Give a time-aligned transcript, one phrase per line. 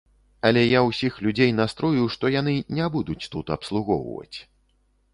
[0.47, 4.37] Але я ўсіх людзей настрою, што яны не будуць тут абслугоўваць.